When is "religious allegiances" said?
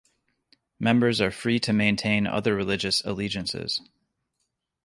2.55-3.81